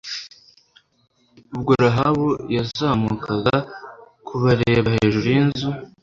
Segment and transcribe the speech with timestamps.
[1.55, 3.55] ubwo rahabu yazamukaga
[4.27, 5.69] kubareba hejuru y'inzu